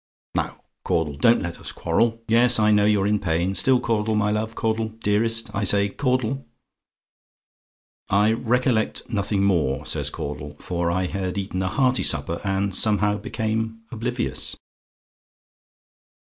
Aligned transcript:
"Now, 0.33 0.61
Caudle, 0.83 1.15
don't 1.17 1.43
let 1.43 1.59
us 1.59 1.71
quarrel. 1.71 2.23
Yes, 2.27 2.57
I 2.57 2.71
know 2.71 2.85
you're 2.85 3.05
in 3.05 3.19
pain. 3.19 3.53
Still, 3.53 3.79
Caudle, 3.79 4.15
my 4.15 4.31
love; 4.31 4.55
Caudle! 4.55 4.89
Dearest, 4.89 5.53
I 5.53 5.63
say! 5.63 5.89
Caudle!" 5.89 6.43
"I 8.09 8.31
recollect 8.31 9.07
nothing 9.11 9.43
more," 9.43 9.85
says 9.85 10.09
Caudle, 10.09 10.55
"for 10.59 10.89
I 10.89 11.05
had 11.05 11.37
eaten 11.37 11.61
a 11.61 11.67
hearty 11.67 12.01
supper, 12.01 12.41
and 12.43 12.73
somehow 12.73 13.19
became 13.19 13.83
oblivious." 13.91 14.55